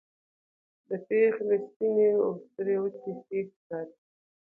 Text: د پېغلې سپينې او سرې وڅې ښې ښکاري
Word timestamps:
د 0.87 0.89
پېغلې 1.07 1.57
سپينې 1.65 2.09
او 2.25 2.29
سرې 2.51 2.75
وڅې 2.81 3.11
ښې 3.23 3.39
ښکاري 3.53 3.93